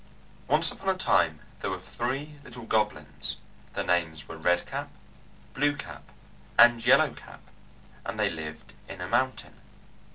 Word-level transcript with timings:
Once 0.47 0.71
upon 0.71 0.89
a 0.89 0.97
time 0.97 1.41
there 1.59 1.69
were 1.69 1.77
three 1.79 2.37
little 2.43 2.65
goblins. 2.65 3.37
Their 3.73 3.83
names 3.83 4.27
were 4.27 4.35
Red 4.35 4.65
Cap, 4.65 4.89
Blue 5.53 5.75
Cap 5.75 6.05
and 6.57 6.83
Yellow 6.83 7.13
Cap, 7.13 7.41
and 8.03 8.19
they 8.19 8.31
lived 8.31 8.73
in 8.89 8.99
a 8.99 9.07
mountain. 9.07 9.61